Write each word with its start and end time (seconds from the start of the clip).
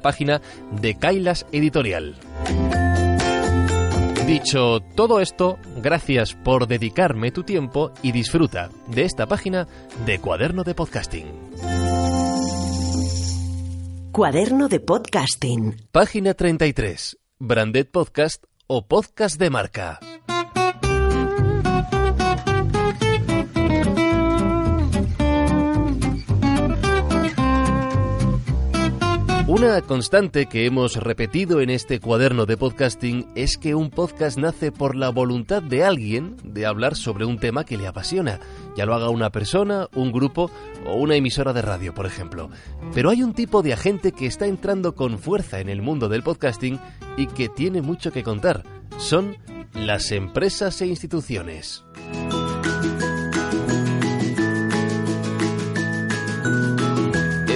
página 0.00 0.40
de 0.72 0.94
Kailas 0.96 1.46
Editorial. 1.52 2.16
Dicho 4.26 4.80
todo 4.94 5.20
esto, 5.20 5.58
gracias 5.82 6.34
por 6.34 6.68
dedicarme 6.68 7.32
tu 7.32 7.42
tiempo 7.42 7.92
y 8.02 8.12
disfruta 8.12 8.70
de 8.86 9.04
esta 9.04 9.26
página 9.26 9.66
de 10.06 10.20
Cuaderno 10.20 10.62
de 10.62 10.74
Podcasting. 10.74 11.26
Cuaderno 14.12 14.68
de 14.68 14.80
Podcasting. 14.80 15.76
Página 15.90 16.34
33. 16.34 17.18
Branded 17.38 17.88
Podcast 17.90 18.44
o 18.66 18.86
Podcast 18.86 19.38
de 19.38 19.50
marca. 19.50 19.98
Una 29.50 29.82
constante 29.82 30.46
que 30.46 30.64
hemos 30.64 30.94
repetido 30.94 31.60
en 31.60 31.70
este 31.70 31.98
cuaderno 31.98 32.46
de 32.46 32.56
podcasting 32.56 33.26
es 33.34 33.58
que 33.58 33.74
un 33.74 33.90
podcast 33.90 34.38
nace 34.38 34.70
por 34.70 34.94
la 34.94 35.08
voluntad 35.08 35.60
de 35.60 35.82
alguien 35.82 36.36
de 36.44 36.66
hablar 36.66 36.94
sobre 36.94 37.24
un 37.24 37.36
tema 37.36 37.64
que 37.64 37.76
le 37.76 37.88
apasiona, 37.88 38.38
ya 38.76 38.86
lo 38.86 38.94
haga 38.94 39.10
una 39.10 39.30
persona, 39.30 39.88
un 39.92 40.12
grupo 40.12 40.52
o 40.86 40.94
una 40.94 41.16
emisora 41.16 41.52
de 41.52 41.62
radio, 41.62 41.92
por 41.92 42.06
ejemplo. 42.06 42.48
Pero 42.94 43.10
hay 43.10 43.24
un 43.24 43.34
tipo 43.34 43.60
de 43.62 43.72
agente 43.72 44.12
que 44.12 44.26
está 44.26 44.46
entrando 44.46 44.94
con 44.94 45.18
fuerza 45.18 45.58
en 45.58 45.68
el 45.68 45.82
mundo 45.82 46.08
del 46.08 46.22
podcasting 46.22 46.78
y 47.16 47.26
que 47.26 47.48
tiene 47.48 47.82
mucho 47.82 48.12
que 48.12 48.22
contar. 48.22 48.62
Son 48.98 49.36
las 49.74 50.12
empresas 50.12 50.80
e 50.80 50.86
instituciones. 50.86 51.82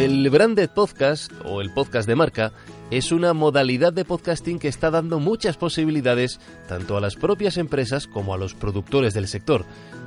El 0.05 0.29
branded 0.29 0.69
podcast 0.69 1.33
o 1.47 1.63
el 1.63 1.73
podcast 1.73 2.07
de 2.07 2.15
marca 2.15 2.53
es 2.91 3.11
una 3.11 3.33
modalidad 3.33 3.91
de 3.91 4.05
podcasting 4.05 4.59
que 4.59 4.69
está 4.69 4.91
dando 4.91 5.19
muchas 5.19 5.57
posibilidades 5.57 6.41
tanto 6.69 6.99
a 6.99 7.01
las 7.01 7.17
propias 7.17 7.57
empresas 7.57 8.07
como 8.07 8.35
a 8.35 8.37
los 8.37 8.53
productores 8.53 9.15
del 9.15 9.29
sector. 9.29 9.65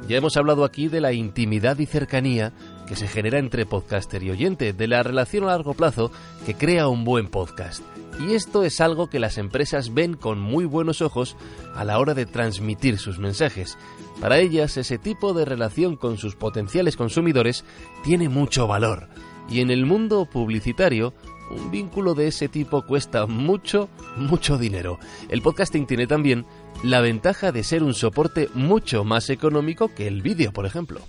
Ya 0.07 0.17
hemos 0.17 0.37
hablado 0.37 0.65
aquí 0.65 0.87
de 0.87 1.01
la 1.01 1.13
intimidad 1.13 1.79
y 1.79 1.87
cercanía 1.87 2.53
que 2.87 2.95
se 2.95 3.07
genera 3.07 3.39
entre 3.39 3.65
podcaster 3.65 4.21
y 4.21 4.29
oyente, 4.29 4.71
de 4.71 4.87
la 4.87 5.01
relación 5.01 5.45
a 5.45 5.47
largo 5.47 5.73
plazo 5.73 6.11
que 6.45 6.53
crea 6.53 6.87
un 6.87 7.03
buen 7.03 7.27
podcast. 7.27 7.81
Y 8.19 8.35
esto 8.35 8.63
es 8.63 8.79
algo 8.81 9.09
que 9.09 9.19
las 9.19 9.39
empresas 9.39 9.95
ven 9.95 10.13
con 10.13 10.39
muy 10.39 10.65
buenos 10.65 11.01
ojos 11.01 11.35
a 11.73 11.83
la 11.83 11.97
hora 11.97 12.13
de 12.13 12.27
transmitir 12.27 12.99
sus 12.99 13.17
mensajes. 13.17 13.79
Para 14.21 14.37
ellas 14.37 14.77
ese 14.77 14.99
tipo 14.99 15.33
de 15.33 15.45
relación 15.45 15.95
con 15.95 16.19
sus 16.19 16.35
potenciales 16.35 16.95
consumidores 16.95 17.65
tiene 18.03 18.29
mucho 18.29 18.67
valor 18.67 19.09
y 19.49 19.61
en 19.61 19.71
el 19.71 19.85
mundo 19.85 20.25
publicitario, 20.25 21.13
un 21.49 21.71
vínculo 21.71 22.13
de 22.13 22.27
ese 22.27 22.47
tipo 22.47 22.85
cuesta 22.85 23.25
mucho, 23.25 23.89
mucho 24.17 24.57
dinero. 24.57 24.99
El 25.29 25.41
podcasting 25.41 25.85
tiene 25.85 26.07
también 26.07 26.45
la 26.83 27.01
ventaja 27.01 27.51
de 27.51 27.63
ser 27.63 27.83
un 27.83 27.93
soporte 27.93 28.49
mucho 28.53 29.03
más 29.03 29.29
económico 29.29 29.93
que 29.93 30.07
el 30.07 30.21
vídeo, 30.21 30.51
por 30.51 30.65
ejemplo. 30.65 31.01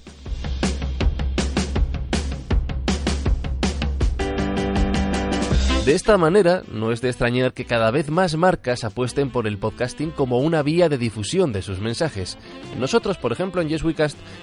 De 5.88 5.94
esta 5.94 6.18
manera, 6.18 6.64
no 6.70 6.92
es 6.92 7.00
de 7.00 7.08
extrañar 7.08 7.54
que 7.54 7.64
cada 7.64 7.90
vez 7.90 8.10
más 8.10 8.36
marcas 8.36 8.84
apuesten 8.84 9.30
por 9.30 9.46
el 9.46 9.56
podcasting 9.56 10.10
como 10.10 10.38
una 10.38 10.62
vía 10.62 10.90
de 10.90 10.98
difusión 10.98 11.50
de 11.50 11.62
sus 11.62 11.80
mensajes. 11.80 12.36
Nosotros, 12.78 13.16
por 13.16 13.32
ejemplo, 13.32 13.62
en 13.62 13.70
Yes 13.70 13.82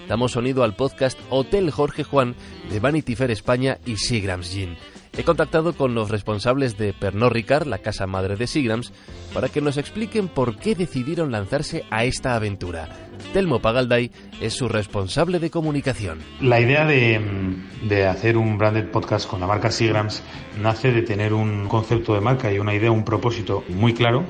damos 0.08 0.32
sonido 0.32 0.64
al 0.64 0.76
podcast 0.76 1.20
Hotel 1.30 1.70
Jorge 1.70 2.04
Juan 2.04 2.34
de 2.72 2.80
Vanity 2.80 3.16
Fair 3.16 3.30
España 3.30 3.78
y 3.86 3.98
Seagrams 3.98 4.50
Gin. 4.50 4.76
He 5.16 5.24
contactado 5.24 5.74
con 5.74 5.94
los 5.94 6.10
responsables 6.10 6.80
de 6.80 6.94
Pernod 6.94 7.34
Ricard, 7.34 7.68
la 7.68 7.78
casa 7.78 8.08
madre 8.08 8.38
de 8.38 8.48
Seagrams, 8.48 8.92
para 9.32 9.48
que 9.48 9.62
nos 9.62 9.78
expliquen 9.78 10.30
por 10.30 10.58
qué 10.58 10.74
decidieron 10.74 11.32
lanzarse 11.32 11.86
a 11.92 12.06
esta 12.06 12.36
aventura. 12.36 13.05
Telmo 13.34 13.60
Pagalday 13.60 14.12
es 14.42 14.54
su 14.54 14.68
responsable 14.68 15.40
de 15.40 15.50
comunicación. 15.50 16.20
La 16.42 16.60
idea 16.60 16.86
de, 16.86 18.06
hacer 18.08 18.38
un 18.38 18.58
branded 18.58 18.90
podcast 18.90 19.28
con 19.28 19.40
la 19.40 19.48
marca 19.48 19.72
Seagrams 19.72 20.24
nace 20.62 20.92
de 20.92 21.02
tener 21.02 21.34
un 21.34 21.68
concepto 21.68 22.14
de 22.14 22.22
marca 22.22 22.52
y 22.52 22.60
una 22.60 22.74
idea, 22.74 22.92
un 22.92 23.04
propósito 23.04 23.64
muy 23.70 23.94
claro 23.94 24.24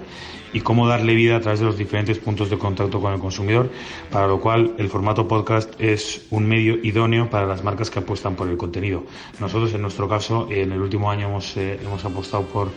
y 0.53 0.61
cómo 0.61 0.87
darle 0.87 1.15
vida 1.15 1.35
a 1.35 1.41
través 1.41 1.59
de 1.59 1.65
los 1.65 1.77
diferentes 1.77 2.17
puntos 2.17 2.49
de 2.49 2.57
contacto 2.57 3.01
con 3.01 3.13
el 3.13 3.19
consumidor, 3.19 3.69
para 4.09 4.27
lo 4.27 4.39
cual 4.39 4.73
el 4.77 4.87
formato 4.87 5.27
podcast 5.27 5.73
es 5.81 6.25
un 6.31 6.47
medio 6.47 6.75
idóneo 6.81 7.29
para 7.29 7.45
las 7.45 7.63
marcas 7.63 7.89
que 7.89 7.99
apuestan 7.99 8.35
por 8.35 8.47
el 8.47 8.55
contenido. 8.55 9.03
Nosotros, 9.39 9.73
en 9.73 9.81
nuestro 9.81 10.07
caso, 10.07 10.47
en 10.49 10.71
el 10.71 10.81
último 10.81 11.11
año 11.11 11.27
hemos, 11.27 11.57
eh, 11.57 11.77
hemos 11.83 12.05
apostado 12.05 12.43
por 12.43 12.69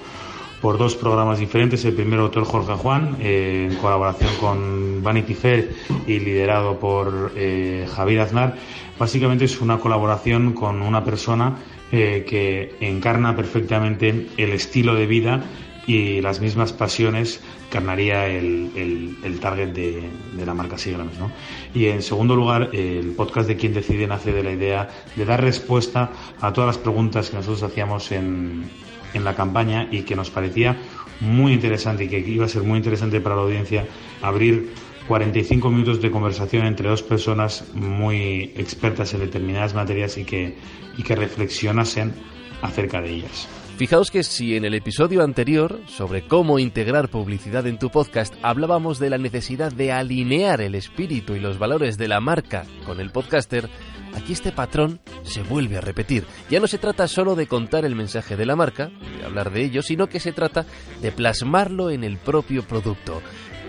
por 0.60 0.78
dos 0.78 0.96
programas 0.96 1.38
diferentes. 1.38 1.84
El 1.84 1.94
primero, 1.94 2.26
Hotel 2.26 2.44
Jorge 2.44 2.74
Juan, 2.74 3.16
eh, 3.20 3.68
en 3.70 3.76
colaboración 3.76 4.30
con 4.40 5.02
Vanity 5.02 5.34
Fair 5.34 5.74
y 6.06 6.18
liderado 6.18 6.78
por 6.78 7.32
eh, 7.36 7.86
Javier 7.94 8.20
Aznar. 8.20 8.56
Básicamente 8.98 9.44
es 9.44 9.60
una 9.60 9.78
colaboración 9.78 10.52
con 10.52 10.82
una 10.82 11.04
persona 11.04 11.58
eh, 11.92 12.24
que 12.28 12.74
encarna 12.80 13.36
perfectamente 13.36 14.26
el 14.36 14.52
estilo 14.52 14.94
de 14.94 15.06
vida 15.06 15.44
y 15.86 16.20
las 16.20 16.40
mismas 16.40 16.72
pasiones 16.72 17.40
carnaría 17.70 18.26
el, 18.26 19.16
el, 19.24 19.40
target 19.40 19.68
de, 19.68 20.02
de, 20.34 20.46
la 20.46 20.52
marca 20.52 20.76
Sigrams. 20.76 21.18
¿no? 21.18 21.30
Y 21.74 21.86
en 21.86 22.02
segundo 22.02 22.36
lugar, 22.36 22.70
el 22.74 23.12
podcast 23.12 23.48
de 23.48 23.56
Quien 23.56 23.72
Decide 23.72 24.06
nace 24.06 24.32
de 24.32 24.42
la 24.42 24.52
idea 24.52 24.90
de 25.16 25.24
dar 25.24 25.42
respuesta 25.42 26.10
a 26.40 26.52
todas 26.52 26.68
las 26.68 26.78
preguntas 26.78 27.30
que 27.30 27.36
nosotros 27.36 27.62
hacíamos 27.62 28.12
en, 28.12 28.68
en 29.14 29.24
la 29.24 29.34
campaña 29.34 29.88
y 29.90 30.02
que 30.02 30.16
nos 30.16 30.30
parecía 30.30 30.76
muy 31.20 31.52
interesante 31.52 32.04
y 32.04 32.08
que 32.08 32.18
iba 32.18 32.44
a 32.44 32.48
ser 32.48 32.62
muy 32.62 32.78
interesante 32.78 33.20
para 33.20 33.36
la 33.36 33.42
audiencia 33.42 33.86
abrir 34.22 34.72
45 35.08 35.70
minutos 35.70 36.02
de 36.02 36.10
conversación 36.10 36.66
entre 36.66 36.88
dos 36.88 37.02
personas 37.02 37.64
muy 37.74 38.52
expertas 38.56 39.14
en 39.14 39.20
determinadas 39.20 39.74
materias 39.74 40.18
y 40.18 40.24
que, 40.24 40.56
y 40.98 41.02
que 41.02 41.16
reflexionasen 41.16 42.12
acerca 42.60 43.00
de 43.00 43.10
ellas. 43.10 43.48
Fijaos 43.78 44.10
que 44.10 44.24
si 44.24 44.56
en 44.56 44.64
el 44.64 44.74
episodio 44.74 45.22
anterior, 45.22 45.80
sobre 45.86 46.26
cómo 46.26 46.58
integrar 46.58 47.08
publicidad 47.08 47.64
en 47.68 47.78
tu 47.78 47.90
podcast, 47.90 48.34
hablábamos 48.42 48.98
de 48.98 49.08
la 49.08 49.18
necesidad 49.18 49.72
de 49.72 49.92
alinear 49.92 50.60
el 50.60 50.74
espíritu 50.74 51.36
y 51.36 51.40
los 51.40 51.60
valores 51.60 51.96
de 51.96 52.08
la 52.08 52.20
marca 52.20 52.66
con 52.84 52.98
el 52.98 53.10
podcaster, 53.12 53.70
aquí 54.14 54.32
este 54.32 54.52
patrón 54.52 55.00
se 55.22 55.42
vuelve 55.42 55.78
a 55.78 55.80
repetir. 55.80 56.24
Ya 56.50 56.60
no 56.60 56.66
se 56.66 56.78
trata 56.78 57.08
solo 57.08 57.34
de 57.34 57.46
contar 57.46 57.84
el 57.84 57.94
mensaje 57.94 58.36
de 58.36 58.46
la 58.46 58.56
marca, 58.56 58.90
de 59.18 59.24
hablar 59.24 59.52
de 59.52 59.64
ello, 59.64 59.82
sino 59.82 60.08
que 60.08 60.20
se 60.20 60.32
trata 60.32 60.66
de 61.00 61.12
plasmarlo 61.12 61.90
en 61.90 62.04
el 62.04 62.16
propio 62.16 62.62
producto. 62.62 63.22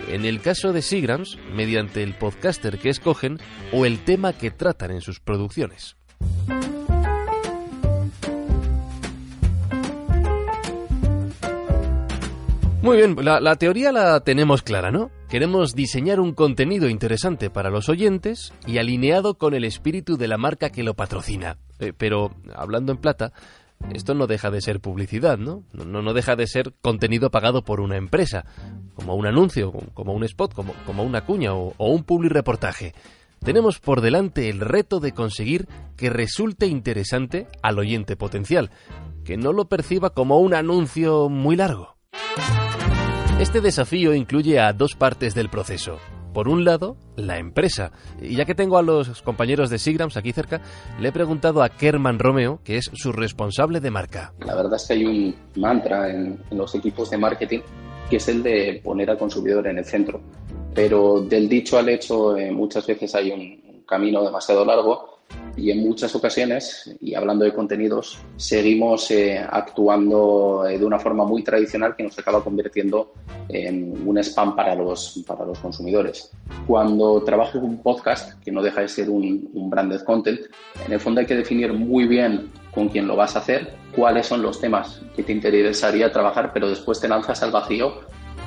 En 0.08 0.24
el 0.24 0.40
caso 0.40 0.72
de 0.72 0.82
Seagrams, 0.82 1.38
mediante 1.52 2.02
el 2.02 2.14
podcaster 2.14 2.78
que 2.78 2.88
escogen 2.88 3.38
o 3.72 3.86
el 3.86 4.02
tema 4.04 4.32
que 4.32 4.50
tratan 4.50 4.90
en 4.90 5.00
sus 5.00 5.20
producciones. 5.20 5.96
Muy 12.82 12.96
bien, 12.96 13.14
la, 13.20 13.56
teoría 13.56 13.92
la 13.92 14.20
tenemos 14.20 14.62
clara, 14.62 14.90
¿no? 14.90 15.10
Queremos 15.30 15.76
diseñar 15.76 16.18
un 16.18 16.34
contenido 16.34 16.88
interesante 16.88 17.50
para 17.50 17.70
los 17.70 17.88
oyentes 17.88 18.52
y 18.66 18.78
alineado 18.78 19.34
con 19.34 19.54
el 19.54 19.64
espíritu 19.64 20.16
de 20.16 20.26
la 20.26 20.38
marca 20.38 20.70
que 20.70 20.82
lo 20.82 20.94
patrocina. 20.94 21.56
Eh, 21.78 21.92
pero, 21.96 22.32
hablando 22.52 22.90
en 22.90 22.98
plata, 22.98 23.32
esto 23.94 24.12
no 24.14 24.26
deja 24.26 24.50
de 24.50 24.60
ser 24.60 24.80
publicidad, 24.80 25.38
¿no? 25.38 25.62
¿no? 25.72 26.12
Deja 26.14 26.34
de 26.34 26.48
ser 26.48 26.74
contenido 26.82 27.30
pagado 27.30 27.62
por 27.62 27.80
una 27.80 27.96
empresa, 27.96 28.44
como 28.96 29.14
un 29.14 29.24
anuncio, 29.24 29.70
como 29.94 30.14
un 30.14 30.24
spot, 30.24 30.52
como, 30.52 31.02
una 31.04 31.24
cuña 31.24 31.54
o, 31.54 31.74
o 31.76 31.90
un 31.92 32.02
public 32.02 32.32
reportaje. 32.32 32.92
Tenemos 33.38 33.78
por 33.78 34.00
delante 34.00 34.48
el 34.48 34.58
reto 34.58 34.98
de 34.98 35.12
conseguir 35.12 35.68
que 35.96 36.10
resulte 36.10 36.66
interesante 36.66 37.46
al 37.62 37.78
oyente 37.78 38.16
potencial, 38.16 38.72
que 39.24 39.36
no 39.36 39.52
lo 39.52 39.68
perciba 39.68 40.10
como 40.10 40.40
un 40.40 40.54
anuncio 40.54 41.28
muy 41.28 41.54
largo. 41.54 41.99
Este 43.40 43.62
desafío 43.62 44.12
incluye 44.12 44.60
a 44.60 44.74
dos 44.74 44.94
partes 44.94 45.34
del 45.34 45.48
proceso. 45.48 45.96
Por 46.34 46.46
un 46.46 46.62
lado, 46.62 46.98
la 47.16 47.38
empresa. 47.38 47.90
Y 48.20 48.36
ya 48.36 48.44
que 48.44 48.54
tengo 48.54 48.76
a 48.76 48.82
los 48.82 49.22
compañeros 49.22 49.70
de 49.70 49.78
Sigrams 49.78 50.18
aquí 50.18 50.32
cerca, 50.32 50.60
le 51.00 51.08
he 51.08 51.12
preguntado 51.12 51.62
a 51.62 51.70
Kerman 51.70 52.18
Romeo, 52.18 52.60
que 52.62 52.76
es 52.76 52.90
su 52.92 53.12
responsable 53.12 53.80
de 53.80 53.90
marca. 53.90 54.34
La 54.44 54.54
verdad 54.54 54.74
es 54.74 54.86
que 54.86 54.92
hay 54.92 55.06
un 55.06 55.34
mantra 55.56 56.10
en, 56.10 56.38
los 56.50 56.74
equipos 56.74 57.08
de 57.08 57.16
marketing 57.16 57.60
que 58.10 58.16
es 58.16 58.28
el 58.28 58.42
de 58.42 58.82
poner 58.84 59.08
al 59.08 59.16
consumidor 59.16 59.68
en 59.68 59.78
el 59.78 59.86
centro. 59.86 60.20
Pero 60.74 61.22
del 61.22 61.48
dicho 61.48 61.78
al 61.78 61.88
hecho, 61.88 62.36
eh, 62.36 62.50
muchas 62.50 62.86
veces 62.86 63.14
hay 63.14 63.30
un 63.30 63.84
camino 63.86 64.22
demasiado 64.22 64.66
largo 64.66 65.19
y 65.56 65.70
en 65.70 65.80
muchas 65.80 66.14
ocasiones, 66.14 66.94
y 67.00 67.14
hablando 67.14 67.44
de 67.44 67.52
contenidos, 67.52 68.18
seguimos 68.36 69.10
eh, 69.10 69.38
actuando 69.38 70.66
eh, 70.66 70.78
de 70.78 70.84
una 70.84 70.98
forma 70.98 71.24
muy 71.24 71.42
tradicional 71.42 71.94
que 71.96 72.02
nos 72.02 72.18
acaba 72.18 72.42
convirtiendo 72.42 73.12
en 73.48 74.06
un 74.06 74.18
spam 74.18 74.54
para 74.54 74.74
los, 74.74 75.22
para 75.26 75.44
los 75.44 75.58
consumidores. 75.58 76.30
Cuando 76.66 77.22
trabajo 77.24 77.58
en 77.58 77.64
un 77.64 77.82
podcast, 77.82 78.40
que 78.42 78.52
no 78.52 78.62
deja 78.62 78.80
de 78.80 78.88
ser 78.88 79.10
un, 79.10 79.50
un 79.52 79.68
branded 79.68 80.00
content, 80.02 80.40
en 80.86 80.92
el 80.92 81.00
fondo 81.00 81.20
hay 81.20 81.26
que 81.26 81.36
definir 81.36 81.72
muy 81.72 82.06
bien 82.06 82.50
con 82.72 82.88
quién 82.88 83.06
lo 83.06 83.16
vas 83.16 83.36
a 83.36 83.40
hacer, 83.40 83.74
cuáles 83.94 84.26
son 84.26 84.42
los 84.42 84.60
temas 84.60 85.02
que 85.16 85.22
te 85.22 85.32
interesaría 85.32 86.12
trabajar, 86.12 86.52
pero 86.54 86.68
después 86.68 87.00
te 87.00 87.08
lanzas 87.08 87.42
al 87.42 87.50
vacío 87.50 88.00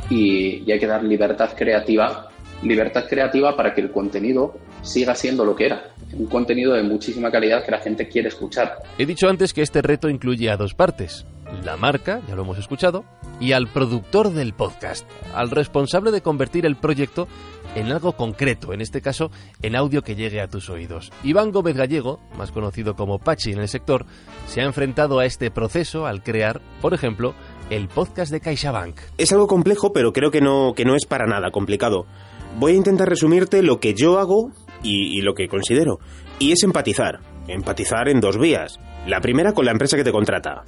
y, 0.09 0.63
y 0.65 0.71
hay 0.71 0.79
que 0.79 0.87
dar 0.87 1.03
libertad 1.03 1.51
creativa 1.55 2.29
libertad 2.63 3.05
creativa 3.09 3.55
para 3.55 3.73
que 3.73 3.81
el 3.81 3.91
contenido 3.91 4.55
siga 4.81 5.15
siendo 5.15 5.45
lo 5.45 5.55
que 5.55 5.65
era, 5.65 5.93
un 6.13 6.27
contenido 6.27 6.73
de 6.73 6.83
muchísima 6.83 7.31
calidad 7.31 7.63
que 7.63 7.71
la 7.71 7.79
gente 7.79 8.07
quiere 8.07 8.29
escuchar. 8.29 8.79
He 8.97 9.05
dicho 9.05 9.29
antes 9.29 9.53
que 9.53 9.61
este 9.61 9.81
reto 9.81 10.09
incluye 10.09 10.49
a 10.49 10.57
dos 10.57 10.73
partes, 10.73 11.25
la 11.63 11.77
marca, 11.77 12.21
ya 12.27 12.35
lo 12.35 12.43
hemos 12.43 12.57
escuchado, 12.57 13.05
y 13.39 13.51
al 13.51 13.67
productor 13.67 14.31
del 14.31 14.53
podcast, 14.53 15.05
al 15.33 15.49
responsable 15.49 16.11
de 16.11 16.21
convertir 16.21 16.65
el 16.65 16.75
proyecto 16.75 17.27
en 17.75 17.91
algo 17.91 18.13
concreto, 18.13 18.73
en 18.73 18.81
este 18.81 19.01
caso 19.01 19.31
en 19.61 19.75
audio 19.75 20.03
que 20.03 20.15
llegue 20.15 20.41
a 20.41 20.47
tus 20.47 20.69
oídos. 20.69 21.11
Iván 21.23 21.51
Gómez 21.51 21.75
Gallego, 21.75 22.19
más 22.37 22.51
conocido 22.51 22.95
como 22.95 23.19
Pachi 23.19 23.51
en 23.51 23.59
el 23.59 23.67
sector, 23.67 24.05
se 24.47 24.61
ha 24.61 24.65
enfrentado 24.65 25.19
a 25.19 25.25
este 25.25 25.51
proceso 25.51 26.05
al 26.05 26.23
crear, 26.23 26.61
por 26.81 26.93
ejemplo, 26.93 27.33
el 27.69 27.87
podcast 27.87 28.31
de 28.31 28.41
CaixaBank. 28.41 28.99
Es 29.17 29.31
algo 29.31 29.47
complejo, 29.47 29.93
pero 29.93 30.13
creo 30.13 30.31
que 30.31 30.41
no, 30.41 30.73
que 30.75 30.85
no 30.85 30.95
es 30.95 31.05
para 31.05 31.25
nada 31.25 31.51
complicado. 31.51 32.05
Voy 32.57 32.73
a 32.73 32.75
intentar 32.75 33.09
resumirte 33.09 33.61
lo 33.61 33.79
que 33.79 33.93
yo 33.93 34.19
hago 34.19 34.51
y, 34.83 35.21
lo 35.21 35.33
que 35.33 35.47
considero. 35.47 35.99
Y 36.39 36.51
es 36.51 36.63
empatizar. 36.63 37.19
Empatizar 37.47 38.09
en 38.09 38.19
dos 38.19 38.37
vías. 38.37 38.79
La 39.07 39.21
primera 39.21 39.53
con 39.53 39.65
la 39.65 39.71
empresa 39.71 39.97
que 39.97 40.03
te 40.03 40.11
contrata. 40.11 40.63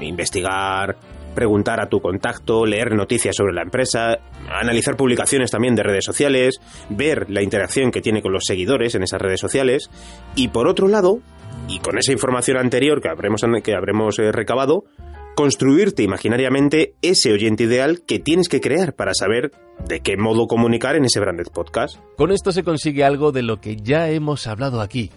Investigar, 0.00 0.96
preguntar 1.34 1.80
a 1.80 1.88
tu 1.88 2.00
contacto, 2.00 2.66
leer 2.66 2.94
noticias 2.94 3.34
sobre 3.36 3.54
la 3.54 3.62
empresa, 3.62 4.18
analizar 4.48 4.96
publicaciones 4.96 5.50
también 5.50 5.74
de 5.74 5.82
redes 5.82 6.04
sociales, 6.04 6.60
ver 6.88 7.30
la 7.30 7.42
interacción 7.42 7.90
que 7.90 8.00
tiene 8.00 8.22
con 8.22 8.32
los 8.32 8.44
seguidores 8.46 8.94
en 8.94 9.02
esas 9.02 9.20
redes 9.20 9.40
sociales 9.40 9.90
y 10.36 10.48
por 10.48 10.68
otro 10.68 10.88
lado, 10.88 11.18
y 11.68 11.78
con 11.80 11.98
esa 11.98 12.12
información 12.12 12.58
anterior 12.58 13.00
que 13.00 13.08
habremos, 13.08 13.42
que 13.62 13.74
habremos 13.74 14.18
eh, 14.18 14.30
recabado, 14.30 14.84
construirte 15.34 16.02
imaginariamente 16.02 16.94
ese 17.02 17.32
oyente 17.32 17.64
ideal 17.64 18.02
que 18.06 18.18
tienes 18.18 18.48
que 18.48 18.60
crear 18.60 18.94
para 18.94 19.14
saber 19.14 19.50
de 19.88 20.00
qué 20.00 20.16
modo 20.16 20.46
comunicar 20.46 20.96
en 20.96 21.04
ese 21.04 21.20
branded 21.20 21.46
podcast. 21.52 21.98
Con 22.16 22.30
esto 22.30 22.52
se 22.52 22.62
consigue 22.62 23.04
algo 23.04 23.32
de 23.32 23.42
lo 23.42 23.60
que 23.60 23.76
ya 23.76 24.08
hemos 24.10 24.46
hablado 24.46 24.80
aquí, 24.80 25.10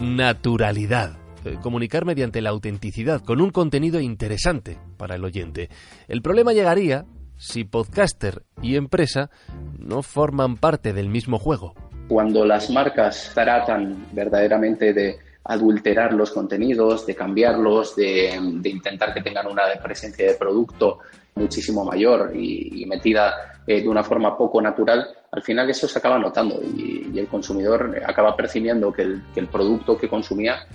naturalidad. 0.00 1.18
Eh, 1.44 1.58
comunicar 1.60 2.06
mediante 2.06 2.40
la 2.40 2.50
autenticidad, 2.50 3.20
con 3.20 3.40
un 3.40 3.50
contenido 3.50 4.00
interesante 4.00 4.78
para 4.96 5.16
el 5.16 5.24
oyente. 5.24 5.68
El 6.08 6.22
problema 6.22 6.54
llegaría 6.54 7.04
si 7.36 7.64
podcaster 7.64 8.42
y 8.62 8.76
empresa 8.76 9.30
no 9.78 10.02
forman 10.02 10.56
parte 10.56 10.94
del 10.94 11.10
mismo 11.10 11.38
juego. 11.38 11.74
Cuando 12.08 12.46
las 12.46 12.70
marcas 12.70 13.30
tratan 13.34 14.06
verdaderamente 14.12 14.94
de 14.94 15.18
adulterar 15.44 16.14
los 16.14 16.30
contenidos, 16.30 17.06
de 17.06 17.14
cambiarlos, 17.14 17.94
de, 17.96 18.34
intentar 18.64 19.12
que 19.12 19.20
tengan 19.20 19.46
una 19.46 19.62
presencia 19.82 20.26
de 20.26 20.34
producto 20.34 21.00
muchísimo 21.34 21.84
mayor 21.84 22.32
y, 22.34 22.84
metida 22.86 23.60
eh, 23.66 23.82
de 23.82 23.88
una 23.88 24.02
forma 24.02 24.36
poco 24.36 24.62
natural, 24.62 25.06
al 25.32 25.42
final 25.42 25.68
eso 25.68 25.88
se 25.88 25.98
acaba 25.98 26.18
notando 26.18 26.60
y, 26.62 27.18
el 27.18 27.26
consumidor 27.28 28.02
acaba 28.06 28.36
percibiendo 28.36 28.92
que 28.92 29.02
el, 29.02 29.48
producto 29.50 29.98
que 29.98 30.08
consumía 30.08 30.66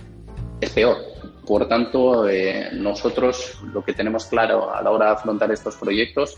es 0.60 0.70
peor. 0.70 0.96
Por 1.46 1.66
tanto, 1.66 2.28
eh, 2.28 2.70
nosotros 2.72 3.60
lo 3.72 3.82
que 3.82 3.92
tenemos 3.92 4.26
claro 4.26 4.72
a 4.72 4.82
la 4.82 4.90
hora 4.90 5.06
de 5.06 5.12
afrontar 5.12 5.50
estos 5.50 5.76
proyectos 5.76 6.36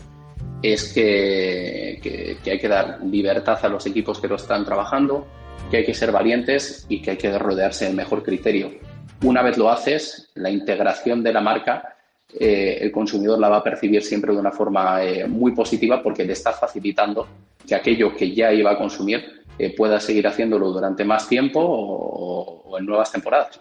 es 0.63 0.93
que 0.93 2.39
hay 2.45 2.59
que 2.59 2.67
dar 2.67 3.01
libertad 3.03 3.59
a 3.61 3.69
los 3.69 3.85
equipos 3.85 4.19
que 4.19 4.27
lo 4.27 4.37
están 4.37 4.65
trabajando, 4.65 5.27
que 5.69 5.77
hay 5.77 5.85
que 5.85 5.93
ser 5.93 6.11
valientes 6.11 6.85
y 6.89 7.01
que 7.01 7.11
hay 7.11 7.17
que 7.17 7.37
rodearse 7.37 7.85
del 7.85 7.95
mejor 7.95 8.23
criterio. 8.23 8.71
Una 9.23 9.41
vez 9.41 9.57
lo 9.57 9.69
haces, 9.69 10.29
la 10.35 10.49
integración 10.49 11.23
de 11.23 11.33
la 11.33 11.41
marca, 11.41 11.95
eh, 12.39 12.79
el 12.81 12.91
consumidor 12.91 13.39
la 13.39 13.49
va 13.49 13.57
a 13.57 13.63
percibir 13.63 14.01
siempre 14.01 14.33
de 14.33 14.39
una 14.39 14.51
forma 14.51 15.03
eh, 15.03 15.27
muy 15.27 15.53
positiva 15.53 16.01
porque 16.01 16.25
le 16.25 16.33
está 16.33 16.51
facilitando 16.51 17.27
que 17.67 17.75
aquello 17.75 18.15
que 18.15 18.33
ya 18.33 18.51
iba 18.51 18.71
a 18.71 18.77
consumir 18.77 19.43
eh, 19.57 19.73
pueda 19.75 19.99
seguir 19.99 20.27
haciéndolo 20.27 20.71
durante 20.71 21.05
más 21.05 21.27
tiempo 21.29 21.59
o 21.61 22.77
en 22.77 22.85
nuevas 22.85 23.11
temporadas. 23.11 23.59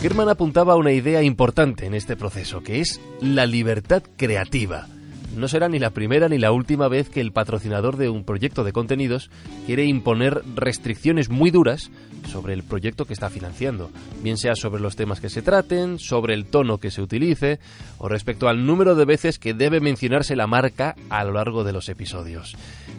Germán 0.00 0.28
apuntaba 0.28 0.74
a 0.74 0.76
una 0.76 0.92
idea 0.92 1.22
importante 1.22 1.86
en 1.86 1.94
este 1.94 2.16
proceso, 2.16 2.62
que 2.62 2.80
es 2.80 3.00
la 3.20 3.46
libertad 3.46 4.02
creativa 4.16 4.86
no 5.38 5.48
será 5.48 5.68
ni 5.68 5.78
la 5.78 5.90
primera 5.90 6.28
ni 6.28 6.38
la 6.38 6.52
última 6.52 6.88
vez 6.88 7.08
que 7.08 7.20
el 7.20 7.32
patrocinador 7.32 7.96
de 7.96 8.08
un 8.08 8.24
proyecto 8.24 8.64
de 8.64 8.72
contenidos 8.72 9.30
quiere 9.66 9.84
imponer 9.84 10.42
restricciones 10.54 11.30
muy 11.30 11.50
duras 11.50 11.90
sobre 12.26 12.52
el 12.52 12.62
proyecto 12.62 13.04
que 13.04 13.12
está 13.12 13.30
financiando, 13.30 13.90
bien 14.22 14.36
sea 14.36 14.54
sobre 14.54 14.82
los 14.82 14.96
temas 14.96 15.20
que 15.20 15.30
se 15.30 15.42
traten, 15.42 15.98
sobre 15.98 16.34
el 16.34 16.46
tono 16.46 16.78
que 16.78 16.90
se 16.90 17.00
utilice 17.02 17.58
o 17.98 18.08
respecto 18.08 18.48
al 18.48 18.66
número 18.66 18.94
de 18.94 19.04
veces 19.04 19.38
que 19.38 19.54
debe 19.54 19.80
mencionarse 19.80 20.36
la 20.36 20.46
marca 20.46 20.94
a 21.08 21.24
lo 21.24 21.32
largo 21.32 21.64
de 21.64 21.72
los 21.72 21.88
episodios. 21.88 22.56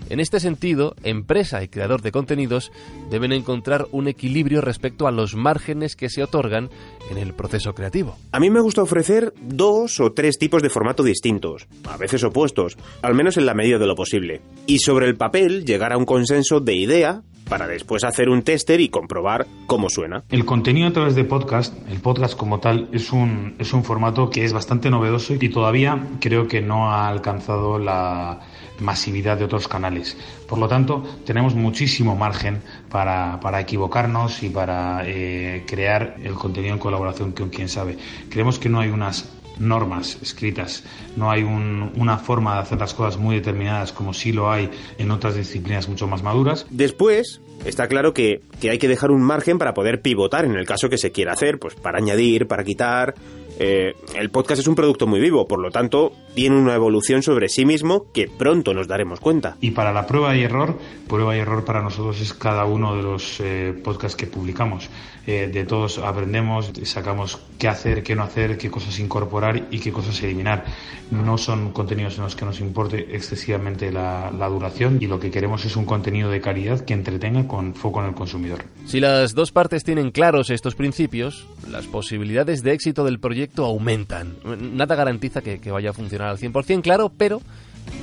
En 0.10 0.20
este 0.20 0.40
sentido, 0.40 0.96
empresa 1.04 1.62
y 1.62 1.68
creador 1.68 2.02
de 2.02 2.12
contenidos 2.12 2.72
deben 3.12 3.32
encontrar 3.32 3.86
un 3.92 4.08
equilibrio 4.08 4.62
respecto 4.62 5.08
a 5.08 5.12
los 5.12 5.36
márgenes 5.36 5.96
que 5.96 6.10
se 6.10 6.24
otorgan 6.24 6.70
en 7.10 7.18
el 7.18 7.34
proceso 7.34 7.74
creativo. 7.74 8.18
A 8.32 8.40
mí 8.40 8.50
me 8.50 8.62
gusta 8.62 8.82
ofrecer 8.82 9.34
dos 9.42 10.00
o 10.00 10.12
tres 10.12 10.38
tipos 10.38 10.62
de 10.62 10.70
formato 10.70 11.04
distintos, 11.04 11.68
a 11.88 11.98
veces 11.98 12.24
opuestos, 12.24 12.78
al 13.02 13.16
menos 13.16 13.38
en 13.38 13.46
la 13.46 13.54
medida 13.54 13.78
de 13.78 13.88
lo 13.88 13.96
posible. 13.96 14.42
Y 14.68 14.80
sobre 14.80 15.08
el 15.08 15.18
papel 15.18 15.66
llegar 15.66 15.94
a 15.94 15.98
un 15.98 16.06
consenso 16.06 16.60
de 16.60 16.76
idea 16.76 17.22
para 17.50 17.68
después 17.68 18.04
hacer 18.04 18.30
un 18.30 18.44
tester 18.44 18.80
y 18.80 18.90
comprobar 18.90 19.48
cómo 19.66 19.90
suena. 19.90 20.24
El 20.30 20.46
contenido 20.46 20.88
a 20.88 20.94
través 20.94 21.16
de 21.16 21.24
podcast, 21.24 21.74
el 21.90 22.00
podcast 22.00 22.38
como 22.38 22.60
tal, 22.60 22.88
es 22.94 23.12
un, 23.12 23.56
es 23.60 23.74
un 23.74 23.84
formato 23.84 24.30
que 24.30 24.46
es 24.46 24.54
bastante 24.54 24.90
novedoso 24.90 25.34
y 25.34 25.50
todavía 25.50 26.08
creo 26.22 26.48
que 26.48 26.62
no 26.62 26.92
ha 26.92 27.10
alcanzado 27.10 27.80
la 27.80 28.40
masividad 28.80 29.38
de 29.38 29.46
otros 29.46 29.68
canales. 29.68 30.18
Por 30.48 30.60
lo 30.60 30.68
tanto, 30.68 31.04
tenemos 31.26 31.56
muchísimo 31.56 32.16
margen 32.16 32.62
para, 32.90 33.40
para 33.42 33.60
equivocarnos 33.60 34.44
y 34.44 34.50
para 34.50 35.02
eh, 35.06 35.66
crear 35.68 36.16
el 36.24 36.34
contenido 36.34 36.74
en 36.74 36.80
colaboración 36.80 37.32
con 37.32 37.50
quien 37.50 37.68
sabe. 37.68 37.98
Creemos 38.30 38.60
que 38.60 38.70
no 38.70 38.80
hay 38.80 38.90
unas 38.90 39.39
normas 39.60 40.18
escritas, 40.22 40.84
no 41.16 41.30
hay 41.30 41.44
una 41.44 42.18
forma 42.18 42.56
de 42.56 42.62
hacer 42.62 42.80
las 42.80 42.94
cosas 42.94 43.18
muy 43.18 43.36
determinadas 43.36 43.92
como 43.92 44.14
sí 44.14 44.32
lo 44.32 44.52
hay 44.52 44.70
en 44.98 45.12
otras 45.12 45.36
disciplinas 45.36 45.88
mucho 45.88 46.08
más 46.08 46.24
maduras. 46.24 46.66
Después, 46.70 47.42
está 47.66 47.88
claro 47.88 48.14
que, 48.14 48.42
que 48.60 48.70
hay 48.70 48.78
que 48.78 48.88
dejar 48.88 49.12
un 49.12 49.22
margen 49.22 49.58
para 49.58 49.74
poder 49.74 50.02
pivotar 50.02 50.46
en 50.46 50.56
el 50.56 50.66
caso 50.66 50.90
que 50.90 50.98
se 50.98 51.12
quiera 51.12 51.34
hacer, 51.34 51.60
pues 51.60 51.76
para 51.76 51.98
añadir, 51.98 52.48
para 52.48 52.64
quitar, 52.64 53.16
eh, 53.60 53.94
el 54.16 54.30
podcast 54.32 54.62
es 54.62 54.68
un 54.68 54.76
producto 54.76 55.06
muy 55.06 55.20
vivo, 55.20 55.46
por 55.46 55.60
lo 55.60 55.70
tanto, 55.70 56.14
tiene 56.34 56.56
una 56.56 56.76
evolución 56.76 57.22
sobre 57.22 57.50
sí 57.50 57.66
mismo 57.66 58.06
que 58.14 58.30
pronto 58.30 58.74
nos 58.74 58.88
daremos 58.88 59.20
cuenta. 59.20 59.58
Y 59.60 59.72
para 59.72 59.92
la 59.92 60.08
prueba 60.08 60.34
y 60.34 60.44
error, 60.44 60.80
prueba 61.10 61.36
y 61.36 61.40
error 61.40 61.66
para 61.66 61.82
nosotros 61.82 62.22
es 62.22 62.34
cada 62.34 62.64
uno 62.64 62.96
de 62.96 63.04
los 63.04 63.42
eh, 63.42 63.78
podcasts 63.84 64.16
que 64.16 64.28
publicamos. 64.28 64.90
Eh, 65.28 65.50
de 65.52 65.66
todos 65.66 65.98
aprendemos, 66.00 66.72
sacamos 66.84 67.40
qué 67.60 67.68
hacer, 67.68 68.02
qué 68.02 68.16
no 68.16 68.24
hacer, 68.24 68.58
qué 68.58 68.72
cosas 68.72 68.98
incorporar 69.00 69.68
y 69.70 69.80
qué 69.80 69.92
cosas 69.92 70.24
eliminar. 70.24 70.64
No 71.12 71.38
son 71.38 71.72
contenidos 71.72 72.18
en 72.18 72.24
los 72.24 72.36
que 72.38 72.46
nos 72.46 72.62
importe 72.62 73.14
excesivamente 73.14 73.92
la, 73.92 74.32
la 74.32 74.48
duración 74.48 74.98
y 75.02 75.08
lo 75.08 75.20
que 75.20 75.30
queremos 75.30 75.66
es 75.66 75.76
un 75.76 75.86
contenido 75.86 76.32
de 76.32 76.40
calidad 76.40 76.80
que 76.80 76.94
entretenga 76.94 77.46
con 77.46 77.76
foco 77.76 78.00
en 78.02 78.08
el 78.08 78.16
consumidor. 78.16 78.64
Si 78.86 79.00
las 79.00 79.36
dos 79.36 79.52
partes 79.52 79.84
tienen 79.84 80.12
claros 80.12 80.50
estos 80.50 80.76
principios, 80.76 81.46
las 81.70 81.86
posibilidades 81.86 82.64
de 82.64 82.72
éxito 82.72 83.04
del 83.04 83.20
proyecto 83.20 83.49
aumentan. 83.58 84.38
Nada 84.76 84.96
garantiza 84.96 85.42
que, 85.42 85.60
que 85.60 85.72
vaya 85.72 85.92
a 85.92 85.94
funcionar 85.94 86.30
al 86.30 86.38
100%, 86.38 86.82
claro, 86.82 87.12
pero 87.16 87.42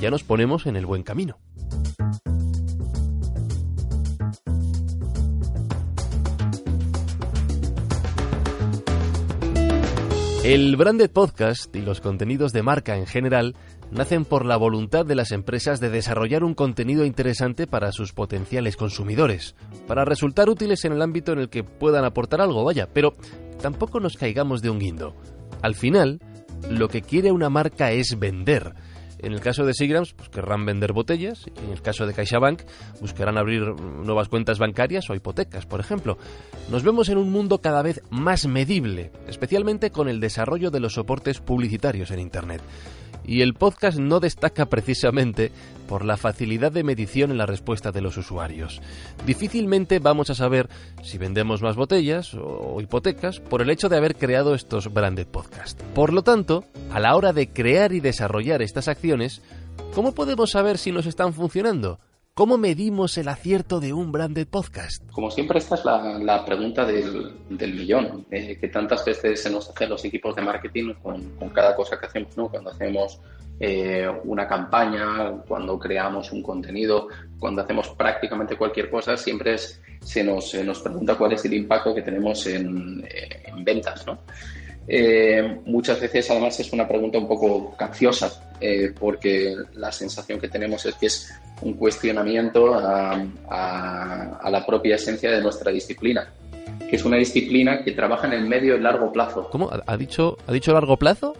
ya 0.01 0.11
nos 0.11 0.23
ponemos 0.23 0.65
en 0.65 0.75
el 0.75 0.85
buen 0.85 1.03
camino. 1.03 1.37
El 10.47 10.77
branded 10.77 11.11
podcast 11.11 11.75
y 11.75 11.81
los 11.81 11.99
contenidos 11.99 12.53
de 12.53 12.63
marca 12.63 12.95
en 12.95 13.05
general 13.05 13.53
nacen 13.91 14.23
por 14.23 14.45
la 14.45 14.55
voluntad 14.55 15.05
de 15.05 15.13
las 15.13 15.33
empresas 15.33 15.81
de 15.81 15.89
desarrollar 15.89 16.45
un 16.45 16.53
contenido 16.53 17.03
interesante 17.03 17.67
para 17.67 17.91
sus 17.91 18.13
potenciales 18.13 18.77
consumidores, 18.77 19.55
para 19.87 20.05
resultar 20.05 20.49
útiles 20.49 20.85
en 20.85 20.93
el 20.93 21.01
ámbito 21.01 21.33
en 21.33 21.39
el 21.39 21.49
que 21.49 21.65
puedan 21.65 22.05
aportar 22.05 22.39
algo, 22.39 22.63
vaya, 22.63 22.87
pero 22.93 23.13
tampoco 23.61 23.99
nos 23.99 24.15
caigamos 24.15 24.61
de 24.61 24.69
un 24.69 24.79
guindo. 24.79 25.15
Al 25.61 25.75
final, 25.75 26.19
lo 26.69 26.87
que 26.89 27.01
quiere 27.01 27.31
una 27.31 27.49
marca 27.49 27.91
es 27.91 28.17
vender. 28.19 28.73
En 29.19 29.33
el 29.33 29.39
caso 29.39 29.65
de 29.65 29.73
Sigrams, 29.73 30.13
pues 30.13 30.29
querrán 30.29 30.65
vender 30.65 30.93
botellas. 30.93 31.45
Y 31.47 31.65
en 31.65 31.71
el 31.71 31.81
caso 31.81 32.05
de 32.05 32.13
CaixaBank, 32.13 32.61
buscarán 33.01 33.37
abrir 33.37 33.61
nuevas 33.63 34.29
cuentas 34.29 34.59
bancarias 34.59 35.09
o 35.09 35.15
hipotecas, 35.15 35.65
por 35.65 35.79
ejemplo. 35.79 36.17
Nos 36.69 36.83
vemos 36.83 37.09
en 37.09 37.17
un 37.17 37.31
mundo 37.31 37.59
cada 37.59 37.81
vez 37.81 38.01
más 38.11 38.45
medible, 38.45 39.11
especialmente 39.27 39.91
con 39.91 40.07
el 40.07 40.19
desarrollo 40.19 40.69
de 40.69 40.79
los 40.79 40.93
soportes 40.93 41.39
publicitarios 41.39 42.11
en 42.11 42.19
Internet 42.19 42.61
y 43.27 43.41
el 43.41 43.53
podcast 43.53 43.99
no 43.99 44.19
destaca 44.19 44.65
precisamente 44.65 45.51
por 45.87 46.03
la 46.03 46.17
facilidad 46.17 46.71
de 46.71 46.83
medición 46.83 47.29
en 47.31 47.37
la 47.37 47.45
respuesta 47.45 47.91
de 47.91 48.01
los 48.01 48.17
usuarios. 48.17 48.81
Difícilmente 49.25 49.99
vamos 49.99 50.29
a 50.29 50.35
saber 50.35 50.69
si 51.03 51.17
vendemos 51.17 51.61
más 51.61 51.75
botellas 51.75 52.33
o 52.33 52.79
hipotecas 52.81 53.39
por 53.39 53.61
el 53.61 53.69
hecho 53.69 53.89
de 53.89 53.97
haber 53.97 54.15
creado 54.15 54.55
estos 54.55 54.91
branded 54.91 55.27
podcasts. 55.27 55.83
Por 55.93 56.13
lo 56.13 56.23
tanto, 56.23 56.63
a 56.91 56.99
la 56.99 57.15
hora 57.15 57.33
de 57.33 57.49
crear 57.49 57.93
y 57.93 57.99
desarrollar 57.99 58.61
estas 58.61 58.87
acciones, 58.87 59.41
¿cómo 59.93 60.13
podemos 60.13 60.51
saber 60.51 60.77
si 60.77 60.91
nos 60.91 61.05
están 61.05 61.33
funcionando? 61.33 61.99
¿Cómo 62.37 62.59
medimos 62.59 63.17
el 63.17 63.29
acierto 63.29 63.79
de 63.79 63.93
un 63.93 64.11
branded 64.11 64.45
podcast? 64.45 65.03
Como 65.09 65.31
siempre, 65.31 65.57
esta 65.57 65.73
es 65.73 65.83
la, 65.83 66.45
pregunta 66.45 66.85
del, 66.85 67.33
millón, 67.49 68.27
eh, 68.29 68.59
que 68.61 68.67
tantas 68.67 69.03
veces 69.03 69.41
se 69.41 69.49
nos 69.49 69.67
hacen 69.71 69.89
los 69.89 70.05
equipos 70.05 70.35
de 70.35 70.43
marketing 70.43 70.93
con, 71.01 71.31
cada 71.51 71.75
cosa 71.75 71.99
que 71.99 72.05
hacemos, 72.05 72.37
¿no? 72.37 72.47
Cuando 72.47 72.69
hacemos 72.69 73.19
eh, 73.59 74.07
una 74.25 74.47
campaña, 74.47 75.31
cuando 75.47 75.79
creamos 75.79 76.31
un 76.31 76.43
contenido, 76.43 77.07
cuando 77.39 77.63
hacemos 77.63 77.89
prácticamente 77.97 78.55
cualquier 78.55 78.91
cosa, 78.91 79.17
siempre 79.17 79.57
se, 79.57 80.23
nos, 80.23 80.53
nos 80.53 80.79
pregunta 80.83 81.15
cuál 81.15 81.33
es 81.33 81.43
el 81.45 81.55
impacto 81.55 81.95
que 81.95 82.03
tenemos 82.03 82.45
en, 82.45 83.03
en 83.47 83.63
ventas, 83.63 84.05
¿no? 84.05 84.19
Eh, 84.87 85.59
muchas 85.65 85.99
veces 85.99 86.31
además 86.31 86.57
es 86.59 86.71
una 86.71 86.87
pregunta 86.87 87.17
un 87.17 87.27
poco 87.27 87.75
capciosa, 87.75 88.31
eh, 88.61 88.93
porque 88.97 89.53
la 89.73 89.91
sensación 89.91 90.39
que 90.39 90.47
tenemos 90.47 90.85
es 90.85 90.95
que 90.95 91.07
es 91.07 91.33
un 91.61 91.73
cuestionamiento 91.73 92.73
a, 92.73 93.17
la 94.49 94.65
propia 94.65 94.95
esencia 94.95 95.29
de 95.31 95.41
nuestra 95.41 95.71
disciplina, 95.71 96.31
que 96.89 96.95
es 96.95 97.03
una 97.03 97.17
disciplina 97.17 97.83
que 97.83 97.91
trabaja 97.91 98.27
en 98.27 98.33
el 98.33 98.47
medio 98.47 98.77
y 98.77 98.79
largo 98.79 99.11
plazo. 99.11 99.49
¿Cómo? 99.51 99.69
¿Ha 99.85 99.97
dicho, 99.97 100.37
¿ha 100.47 100.53
dicho 100.53 100.71
largo 100.71 100.95
plazo? 100.97 101.35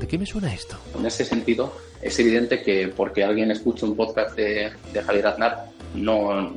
¿De 0.00 0.06
qué 0.06 0.16
me 0.16 0.24
suena 0.24 0.52
esto? 0.52 0.76
En 0.98 1.04
ese 1.04 1.24
sentido, 1.24 1.72
es 2.00 2.18
evidente 2.18 2.62
que 2.62 2.88
porque 2.88 3.22
alguien 3.22 3.50
escucha 3.50 3.84
un 3.84 3.94
podcast 3.94 4.34
de, 4.34 4.72
de 4.92 5.02
Javier 5.02 5.26
Aznar, 5.26 5.66
no, 5.94 6.50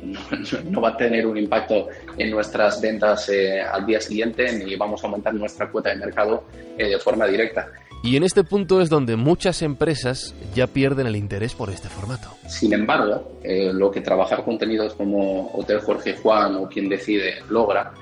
no, 0.70 0.80
va 0.80 0.90
a 0.90 0.96
tener 0.96 1.26
un 1.26 1.36
impacto 1.36 1.88
en 2.16 2.30
nuestras 2.30 2.80
ventas 2.80 3.28
eh, 3.28 3.60
al 3.60 3.86
día 3.86 4.00
siguiente 4.00 4.52
ni 4.52 4.76
vamos 4.76 5.02
a 5.02 5.06
aumentar 5.06 5.34
nuestra 5.34 5.70
cuota 5.70 5.90
de 5.90 5.96
mercado 5.96 6.44
eh, 6.78 6.88
de 6.88 6.98
forma 6.98 7.26
directa. 7.26 7.70
Y 8.02 8.16
en 8.16 8.22
este 8.22 8.44
punto 8.44 8.80
es 8.80 8.88
donde 8.88 9.16
muchas 9.16 9.62
empresas 9.62 10.34
ya 10.54 10.68
pierden 10.68 11.08
el 11.08 11.16
interés 11.16 11.54
por 11.54 11.70
este 11.70 11.88
formato. 11.88 12.28
Sin 12.46 12.72
embargo, 12.72 13.38
eh, 13.42 13.72
lo 13.72 13.90
que 13.90 14.00
trabajar 14.00 14.44
contenidos 14.44 14.94
como 14.94 15.50
Hotel 15.54 15.80
Jorge 15.80 16.14
Juan 16.14 16.54
o 16.56 16.68
quien 16.68 16.88
decide 16.88 17.42
logra 17.48 17.92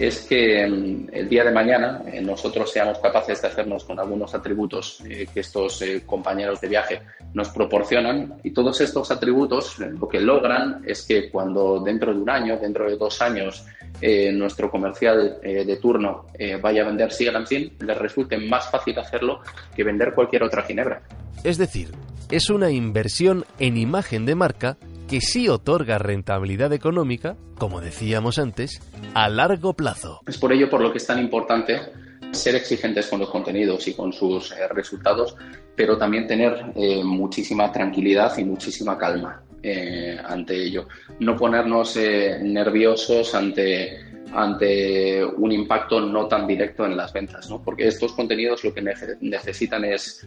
es 0.00 0.22
que 0.22 0.66
mm, 0.66 1.08
el 1.12 1.28
día 1.28 1.44
de 1.44 1.50
mañana 1.50 2.02
eh, 2.06 2.22
nosotros 2.22 2.72
seamos 2.72 2.98
capaces 2.98 3.40
de 3.42 3.48
hacernos 3.48 3.84
con 3.84 4.00
algunos 4.00 4.34
atributos 4.34 5.02
eh, 5.06 5.26
que 5.32 5.40
estos 5.40 5.82
eh, 5.82 6.02
compañeros 6.06 6.60
de 6.60 6.68
viaje 6.68 7.02
nos 7.34 7.50
proporcionan 7.50 8.40
y 8.42 8.50
todos 8.50 8.80
estos 8.80 9.10
atributos 9.10 9.78
lo 9.78 10.08
que 10.08 10.20
logran 10.20 10.82
es 10.86 11.02
que 11.02 11.30
cuando 11.30 11.80
dentro 11.80 12.14
de 12.14 12.20
un 12.20 12.30
año, 12.30 12.58
dentro 12.58 12.88
de 12.88 12.96
dos 12.96 13.20
años, 13.22 13.64
nuestro 14.32 14.70
comercial 14.70 15.38
de 15.42 15.76
turno 15.76 16.26
vaya 16.62 16.82
a 16.82 16.86
vender 16.86 17.12
Sigramsin, 17.12 17.72
les 17.80 17.98
resulte 17.98 18.38
más 18.38 18.70
fácil 18.70 18.98
hacerlo 18.98 19.40
que 19.74 19.84
vender 19.84 20.14
cualquier 20.14 20.42
otra 20.42 20.62
ginebra. 20.62 21.02
Es 21.44 21.58
decir, 21.58 21.90
es 22.30 22.48
una 22.50 22.70
inversión 22.70 23.44
en 23.58 23.76
imagen 23.76 24.26
de 24.26 24.34
marca 24.34 24.76
que 25.10 25.20
sí 25.20 25.48
otorga 25.48 25.98
rentabilidad 25.98 26.72
económica, 26.72 27.36
como 27.58 27.80
decíamos 27.80 28.38
antes, 28.38 28.80
a 29.12 29.28
largo 29.28 29.74
plazo. 29.74 30.20
Es 30.24 30.38
por 30.38 30.52
ello 30.52 30.70
por 30.70 30.80
lo 30.80 30.92
que 30.92 30.98
es 30.98 31.06
tan 31.06 31.18
importante 31.18 31.80
ser 32.30 32.54
exigentes 32.54 33.08
con 33.08 33.18
los 33.18 33.28
contenidos 33.28 33.88
y 33.88 33.94
con 33.94 34.12
sus 34.12 34.52
eh, 34.52 34.68
resultados, 34.68 35.34
pero 35.74 35.98
también 35.98 36.28
tener 36.28 36.64
eh, 36.76 37.02
muchísima 37.02 37.72
tranquilidad 37.72 38.38
y 38.38 38.44
muchísima 38.44 38.96
calma 38.96 39.42
eh, 39.60 40.16
ante 40.24 40.54
ello. 40.62 40.86
No 41.18 41.34
ponernos 41.34 41.96
nerviosos 41.96 43.34
ante, 43.34 44.09
ante 44.32 45.24
un 45.24 45.52
impacto 45.52 46.00
no 46.00 46.26
tan 46.26 46.46
directo 46.46 46.86
en 46.86 46.96
las 46.96 47.12
ventas, 47.12 47.48
¿no? 47.50 47.62
porque 47.62 47.86
estos 47.86 48.12
contenidos 48.12 48.64
lo 48.64 48.72
que 48.72 48.82
necesitan 48.82 49.84
es 49.84 50.26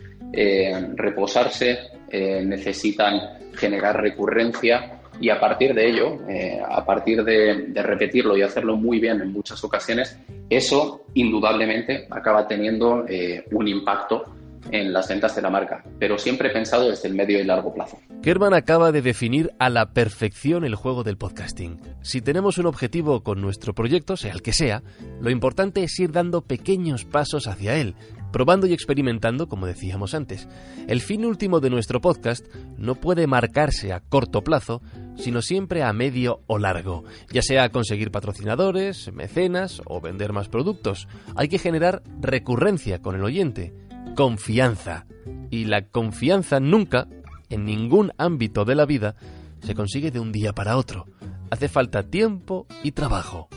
reposarse, 0.96 1.80
necesitan 2.12 3.40
generar 3.54 4.02
recurrencia 4.02 5.00
y 5.20 5.30
a 5.30 5.40
partir 5.40 5.74
de 5.74 5.90
ello, 5.90 6.18
eh, 6.28 6.60
a 6.68 6.84
partir 6.86 7.24
de, 7.24 7.72
repetirlo 7.76 8.36
y 8.36 8.42
hacerlo 8.42 8.76
muy 8.76 9.00
bien 9.00 9.22
en 9.22 9.32
muchas 9.32 9.64
ocasiones, 9.64 10.18
eso 10.50 11.06
indudablemente 11.14 12.08
acaba 12.10 12.48
teniendo 12.48 13.06
eh, 13.08 13.46
un 13.52 13.68
impacto 13.68 14.24
en 14.72 14.94
las 14.94 15.08
ventas 15.08 15.36
de 15.36 15.42
la 15.42 15.50
marca, 15.50 15.84
pero 16.00 16.18
siempre 16.18 16.50
pensado 16.50 16.90
desde 16.90 17.08
el 17.08 17.16
medio 17.16 17.40
y 17.40 17.44
largo 17.44 17.74
plazo. 17.74 18.00
Kerman 18.22 18.54
acaba 18.54 18.92
de 18.92 19.02
definir 19.02 19.52
a 19.60 19.70
la 19.70 19.94
perfección 19.94 20.64
el 20.64 20.76
juego 20.76 21.04
del 21.04 21.18
podcasting. 21.18 21.80
Si 22.02 22.22
tenemos 22.22 22.58
un 22.58 22.66
objetivo 22.66 23.24
con 23.24 23.42
nuestro 23.42 23.74
proyecto, 23.74 24.18
sea 24.18 24.34
el 24.34 24.42
que 24.42 24.54
sea, 24.54 24.84
lo 25.20 25.30
importante 25.30 25.84
es 25.84 26.00
ir 26.00 26.12
dando 26.12 26.42
pequeños 26.42 27.06
pasos 27.06 27.48
hacia 27.48 27.76
él, 27.76 27.96
probando 28.32 28.66
y 28.68 28.74
experimentando, 28.74 29.48
como 29.48 29.68
decíamos 29.68 30.14
antes. 30.14 30.48
El 30.88 31.02
fin 31.02 31.26
último 31.26 31.60
de 31.60 31.70
nuestro 31.70 32.02
podcast 32.02 32.46
no 32.78 32.96
puede 32.96 33.28
marcarse 33.28 33.94
a 33.94 34.02
corto 34.02 34.44
plazo, 34.44 34.82
sino 35.16 35.42
siempre 35.42 35.84
a 35.84 35.94
medio 35.94 36.42
o 36.48 36.58
largo, 36.58 37.04
ya 37.32 37.42
sea 37.42 37.70
conseguir 37.70 38.12
patrocinadores, 38.12 39.14
mecenas 39.14 39.82
o 39.86 40.02
vender 40.02 40.34
más 40.34 40.50
productos. 40.50 41.08
Hay 41.36 41.48
que 41.48 41.60
generar 41.60 42.02
recurrencia 42.20 43.00
con 43.00 43.16
el 43.16 43.24
oyente 43.24 43.74
confianza. 44.16 45.06
Y 45.50 45.66
la 45.66 45.88
confianza 45.88 46.60
nunca, 46.60 47.08
en 47.50 47.66
ningún 47.66 48.12
ámbito 48.18 48.66
de 48.66 48.76
la 48.76 48.86
vida, 48.86 49.16
se 49.62 49.76
consigue 49.76 50.12
de 50.12 50.20
un 50.20 50.32
día 50.32 50.54
para 50.54 50.78
otro. 50.78 51.06
Hace 51.50 51.70
falta 51.70 52.04
tiempo 52.04 52.68
y 52.84 52.92
trabajo. 52.92 53.50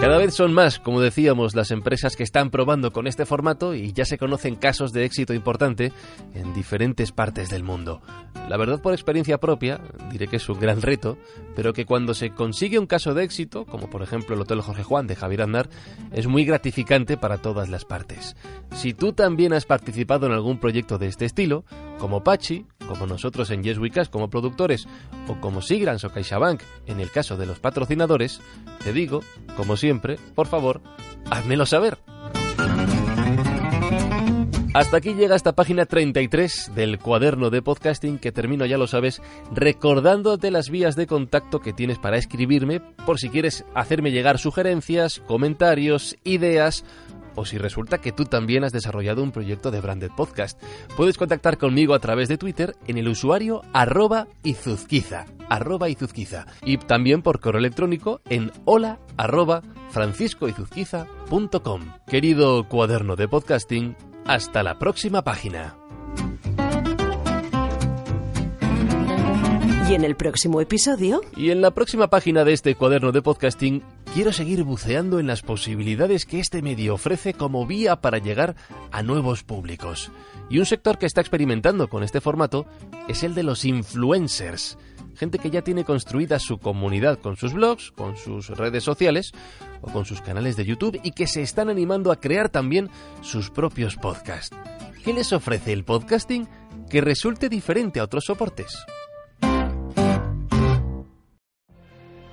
Cada 0.00 0.16
vez 0.16 0.32
son 0.32 0.54
más, 0.54 0.78
como 0.78 1.00
decíamos, 1.00 1.56
las 1.56 1.72
empresas 1.72 2.14
que 2.14 2.22
están 2.22 2.50
probando 2.50 2.92
con 2.92 3.08
este 3.08 3.26
formato 3.26 3.74
y 3.74 3.92
ya 3.92 4.04
se 4.04 4.16
conocen 4.16 4.54
casos 4.54 4.92
de 4.92 5.04
éxito 5.04 5.34
importante 5.34 5.92
en 6.34 6.54
diferentes 6.54 7.10
partes 7.10 7.50
del 7.50 7.64
mundo. 7.64 8.00
La 8.48 8.56
verdad 8.56 8.80
por 8.80 8.92
experiencia 8.92 9.38
propia, 9.38 9.80
diré 10.12 10.28
que 10.28 10.36
es 10.36 10.48
un 10.48 10.60
gran 10.60 10.82
reto, 10.82 11.18
pero 11.56 11.72
que 11.72 11.84
cuando 11.84 12.14
se 12.14 12.30
consigue 12.30 12.78
un 12.78 12.86
caso 12.86 13.12
de 13.12 13.24
éxito, 13.24 13.66
como 13.66 13.90
por 13.90 14.02
ejemplo 14.02 14.36
el 14.36 14.40
Hotel 14.40 14.60
Jorge 14.60 14.84
Juan 14.84 15.08
de 15.08 15.16
Javier 15.16 15.42
Aznar, 15.42 15.68
es 16.12 16.28
muy 16.28 16.44
gratificante 16.44 17.16
para 17.16 17.38
todas 17.38 17.68
las 17.68 17.84
partes. 17.84 18.36
Si 18.76 18.94
tú 18.94 19.12
también 19.12 19.52
has 19.52 19.66
participado 19.66 20.26
en 20.26 20.32
algún 20.32 20.58
proyecto 20.58 20.98
de 20.98 21.08
este 21.08 21.24
estilo, 21.24 21.64
como 21.98 22.22
Pachi, 22.22 22.66
como 22.88 23.06
nosotros 23.06 23.50
en 23.50 23.62
Yes 23.62 23.78
como 24.10 24.30
productores, 24.30 24.88
o 25.28 25.40
como 25.40 25.62
Sigrans 25.62 26.04
o 26.04 26.10
CaixaBank 26.10 26.62
en 26.86 27.00
el 27.00 27.10
caso 27.10 27.36
de 27.36 27.46
los 27.46 27.60
patrocinadores, 27.60 28.40
te 28.82 28.92
digo, 28.92 29.22
como 29.56 29.76
siempre, 29.76 30.18
por 30.34 30.46
favor, 30.46 30.80
házmelo 31.30 31.66
saber. 31.66 31.98
Hasta 34.74 34.98
aquí 34.98 35.14
llega 35.14 35.34
esta 35.34 35.54
página 35.54 35.86
33 35.86 36.72
del 36.74 36.98
cuaderno 36.98 37.48
de 37.50 37.62
podcasting 37.62 38.18
que 38.18 38.32
termino, 38.32 38.66
ya 38.66 38.76
lo 38.76 38.86
sabes, 38.86 39.22
recordándote 39.50 40.50
las 40.50 40.68
vías 40.68 40.94
de 40.94 41.06
contacto 41.06 41.60
que 41.60 41.72
tienes 41.72 41.98
para 41.98 42.18
escribirme 42.18 42.80
por 43.06 43.18
si 43.18 43.30
quieres 43.30 43.64
hacerme 43.74 44.12
llegar 44.12 44.38
sugerencias, 44.38 45.20
comentarios, 45.26 46.16
ideas 46.22 46.84
o 47.38 47.44
si 47.44 47.56
resulta 47.56 47.98
que 47.98 48.12
tú 48.12 48.24
también 48.24 48.64
has 48.64 48.72
desarrollado 48.72 49.22
un 49.22 49.30
proyecto 49.32 49.70
de 49.70 49.80
Branded 49.80 50.10
Podcast. 50.16 50.60
Puedes 50.96 51.16
contactar 51.16 51.56
conmigo 51.56 51.94
a 51.94 52.00
través 52.00 52.28
de 52.28 52.36
Twitter 52.38 52.74
en 52.86 52.98
el 52.98 53.08
usuario 53.08 53.62
arroba 53.72 54.26
izuzquiza, 54.42 55.26
arroba 55.48 55.88
izuzquiza, 55.88 56.46
y 56.62 56.78
también 56.78 57.22
por 57.22 57.40
correo 57.40 57.60
electrónico 57.60 58.20
en 58.28 58.50
hola 58.64 58.98
arroba 59.16 59.62
franciscoizuzquiza.com. 59.90 61.82
Querido 62.06 62.68
cuaderno 62.68 63.16
de 63.16 63.28
podcasting, 63.28 63.96
hasta 64.26 64.62
la 64.62 64.78
próxima 64.78 65.22
página. 65.22 65.76
Y 69.88 69.94
en 69.94 70.04
el 70.04 70.16
próximo 70.16 70.60
episodio. 70.60 71.22
Y 71.34 71.50
en 71.50 71.62
la 71.62 71.70
próxima 71.70 72.08
página 72.08 72.44
de 72.44 72.52
este 72.52 72.74
cuaderno 72.74 73.10
de 73.10 73.22
podcasting, 73.22 73.82
quiero 74.14 74.32
seguir 74.32 74.62
buceando 74.62 75.18
en 75.18 75.26
las 75.26 75.42
posibilidades 75.42 76.24
que 76.24 76.40
este 76.40 76.62
medio 76.62 76.94
ofrece 76.94 77.34
como 77.34 77.66
vía 77.66 77.96
para 77.96 78.18
llegar 78.18 78.56
a 78.90 79.02
nuevos 79.02 79.44
públicos. 79.44 80.10
Y 80.48 80.58
un 80.58 80.66
sector 80.66 80.98
que 80.98 81.06
está 81.06 81.20
experimentando 81.20 81.88
con 81.88 82.02
este 82.02 82.20
formato 82.20 82.66
es 83.08 83.22
el 83.22 83.34
de 83.34 83.42
los 83.42 83.64
influencers. 83.64 84.78
Gente 85.14 85.38
que 85.38 85.50
ya 85.50 85.62
tiene 85.62 85.84
construida 85.84 86.38
su 86.38 86.58
comunidad 86.58 87.18
con 87.18 87.36
sus 87.36 87.52
blogs, 87.52 87.90
con 87.90 88.16
sus 88.16 88.48
redes 88.50 88.84
sociales 88.84 89.32
o 89.82 89.90
con 89.90 90.04
sus 90.04 90.20
canales 90.20 90.56
de 90.56 90.64
YouTube 90.64 91.00
y 91.02 91.10
que 91.10 91.26
se 91.26 91.42
están 91.42 91.68
animando 91.68 92.12
a 92.12 92.20
crear 92.20 92.48
también 92.48 92.88
sus 93.20 93.50
propios 93.50 93.96
podcasts. 93.96 94.56
¿Qué 95.04 95.12
les 95.12 95.32
ofrece 95.32 95.72
el 95.72 95.84
podcasting 95.84 96.48
que 96.88 97.00
resulte 97.00 97.48
diferente 97.48 98.00
a 98.00 98.04
otros 98.04 98.24
soportes? 98.26 98.74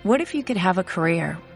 What 0.04 0.20
if 0.20 0.36
you 0.36 0.44
could 0.44 0.60
have 0.60 0.80
a 0.80 0.84
career 0.84 1.40